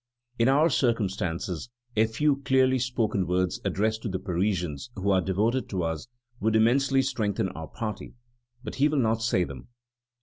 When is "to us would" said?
5.69-6.55